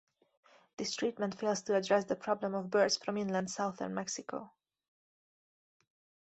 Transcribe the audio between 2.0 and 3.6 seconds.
the problem of birds from inland